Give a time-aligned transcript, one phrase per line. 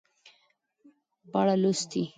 [1.31, 2.03] په اړه لوستي